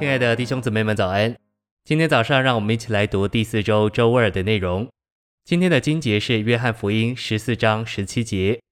[0.00, 1.36] 亲爱的弟兄姊妹们，早安！
[1.84, 4.90] 今天早上，让我们一起来读第四周周二的内容。
[5.44, 8.62] 今天的经节是约翰福音十四章十七节，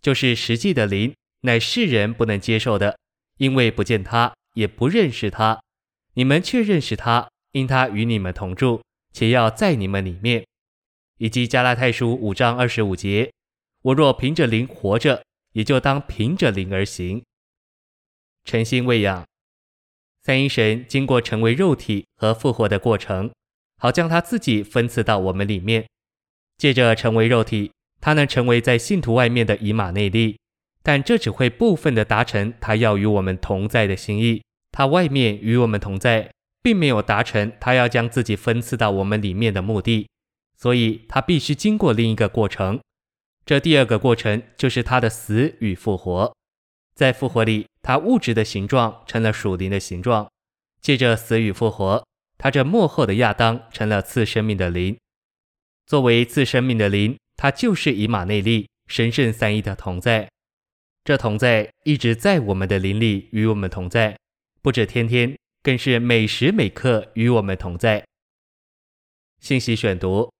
[0.00, 2.96] 就是实际的灵，乃世人不能接受的，
[3.38, 5.60] 因为不见他，也不认识他。
[6.14, 8.80] 你们却认识他，因他与你们同住，
[9.12, 10.46] 且要在你们里面。
[11.18, 13.32] 以及加拉太书五章二十五节，
[13.82, 17.24] 我若凭着灵活着，也就当凭着灵而行。
[18.44, 19.26] 诚心喂养。
[20.26, 23.30] 三一神经过成为肉体和复活的过程，
[23.78, 25.86] 好将他自己分赐到我们里面。
[26.58, 30.36] 借着成为肉体，他能成为在信徒外面的以马内利，
[30.82, 34.42] 但这只会部分的达成他要与我们同在的心意。
[34.72, 40.08] 他外面与我们同在，并没有达成他要将自己分赐到我们里面的目的，
[40.58, 42.80] 所以他必须经过另一个过程。
[43.44, 46.34] 这第二个过程就是他的死与复活。
[46.96, 50.26] 在复活里，他物质的形状成了属灵的形状；
[50.80, 52.04] 借着死与复活，
[52.36, 54.98] 他这末后的亚当成了次生命的灵。
[55.86, 60.28] 作为次生命的灵，他就是以马内利，神圣三一的同在。
[61.04, 64.18] 这同在一直在我们的灵里与我们同在，
[64.60, 68.04] 不止天天，更是每时每刻与我们同在。
[69.38, 70.32] 信息选读：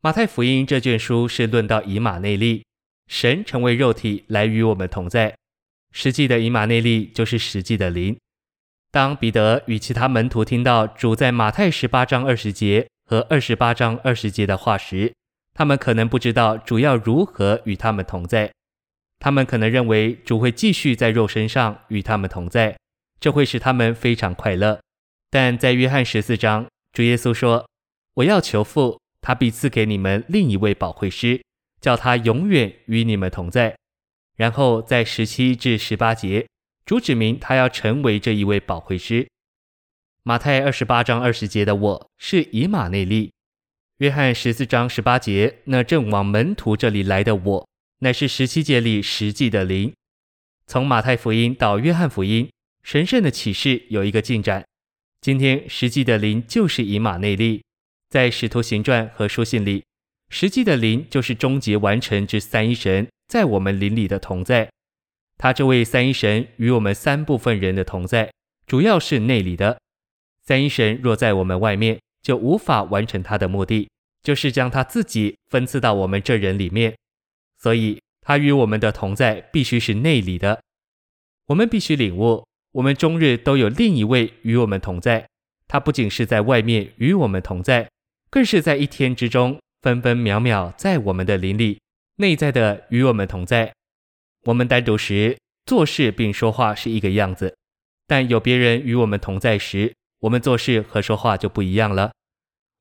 [0.00, 2.64] 马太福音这卷书是论到以马内利，
[3.06, 5.36] 神成为肉体来与我们同在。
[5.92, 8.16] 实际的以马内利就是实际的灵。
[8.90, 15.12] 当彼得与其他门徒听到主在马太十八章二十节和二十八章二十节的话时，
[15.54, 18.50] 他们可能不知道主要如何与他们同在。
[19.18, 22.76] 他们可能认为主会继续在肉身上与他们同在，
[23.20, 24.80] 这会使他们非常快乐。
[25.30, 27.68] 但在约翰十四章，主耶稣说
[28.14, 31.42] ：“我要求父，他必赐给你们另一位保惠师，
[31.80, 33.76] 叫他永远与你们同在。”
[34.40, 36.46] 然后在十七至十八节，
[36.86, 39.28] 主指明他要成为这一位保惠师。
[40.22, 43.34] 马太二十八章二十节的我是以马内利，
[43.98, 47.68] 约翰十四章十八节那正往门徒这里来的我，
[47.98, 49.92] 乃是十七节里实际的灵。
[50.66, 52.50] 从马太福音到约翰福音，
[52.82, 54.64] 神圣的启示有一个进展。
[55.20, 57.62] 今天实际的灵就是以马内利，
[58.08, 59.84] 在使徒行传和书信里，
[60.30, 63.06] 实际的灵就是终结完成之三一神。
[63.30, 64.68] 在我们灵里的同在，
[65.38, 68.28] 他这位三一神与我们三部分人的同在，
[68.66, 69.78] 主要是内里的。
[70.42, 73.88] 三一神若在我们外面，就无法完成他的目的，
[74.24, 76.96] 就是将他自己分赐到我们这人里面。
[77.56, 80.60] 所以，他与我们的同在必须是内里的。
[81.46, 85.24] 我们必须领悟，我们终日都有另一位与我们同在。
[85.68, 87.88] 他不仅是在外面与我们同在，
[88.28, 91.78] 更是在一天之中分分秒秒在我们的灵里。
[92.20, 93.72] 内在的与我们同在，
[94.44, 97.56] 我们单独时做事并说话是一个样子，
[98.06, 102.12] 但有别人与我们同在时，我们做事和说话就不一样了。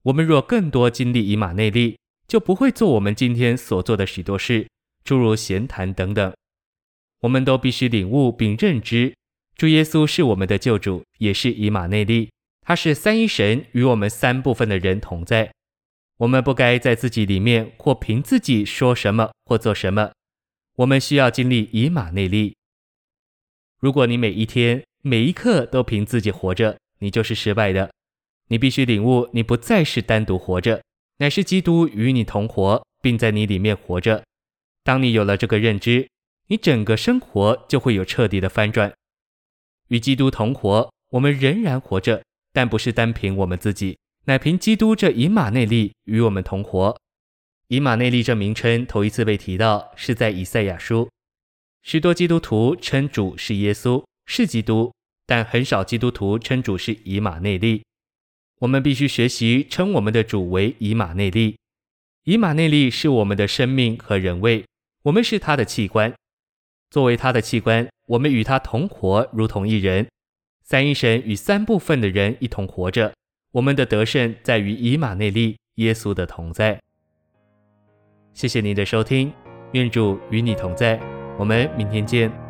[0.04, 1.98] 我们若更多经历以马内利，
[2.28, 4.68] 就不会做我们今天所做的许多事，
[5.06, 6.34] 诸如闲谈等等。
[7.22, 9.16] 我们都必须领悟并认知，
[9.56, 12.30] 主耶稣是我们的救主，也是以马内利，
[12.66, 15.50] 他是三一神与我们三部分的人同在。
[16.19, 20.12] 我们不该在自己里面或凭自己说什么或做什么，
[20.75, 22.57] 我们需要经历以马内利。
[23.80, 27.90] 如果你每一天每一刻都凭自己活着，你就是失败的。
[28.50, 30.84] 你必须领悟，你不再是单独活着，
[31.19, 34.22] 乃是基督与你同活，并在你里面活着。
[34.84, 36.09] 当你有了这个认知，
[36.47, 38.94] 你整个生活就会有彻底的翻转。
[39.88, 43.97] 与基督同活，我们仍然活着，但不是单凭我们自己。
[44.30, 46.96] 乃凭基督这以马内利与我们同活。
[47.70, 51.10] 以马内利这名称头一次被提到是在以赛亚书。
[51.82, 54.94] 许多基督徒称主是耶稣，是基督，
[55.26, 57.82] 但很少基督徒称主是以马内利。
[58.60, 61.58] 我们必须学习称我们的主为以马内利。
[62.26, 64.64] 以马内利是我们的生命和人位，
[65.02, 66.14] 我们是他的器官。
[66.92, 70.08] 作为他的器官，我们与他同活，如同一人。
[70.62, 73.12] 三一神与三部分的人一同活着。
[73.51, 76.80] 我们的得胜在于以马内利，耶稣的同在。
[78.34, 79.34] 谢谢您的收听，
[79.72, 81.00] 愿主与你同在，
[81.38, 82.49] 我们明天见。